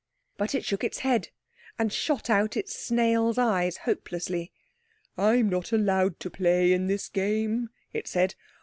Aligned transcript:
But 0.35 0.55
it 0.55 0.65
shook 0.65 0.83
its 0.83 0.97
head, 1.05 1.29
and 1.77 1.93
shot 1.93 2.27
out 2.27 2.57
its 2.57 2.75
snail's 2.75 3.37
eyes 3.37 3.77
hopelessly. 3.85 4.51
"I'm 5.15 5.47
not 5.47 5.71
allowed 5.71 6.19
to 6.21 6.31
play 6.31 6.73
in 6.73 6.87
this 6.87 7.07
game," 7.07 7.69
it 7.93 8.07
said. 8.07 8.33